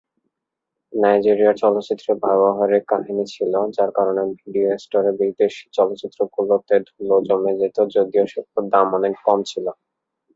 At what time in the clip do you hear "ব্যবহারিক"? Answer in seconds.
2.23-2.83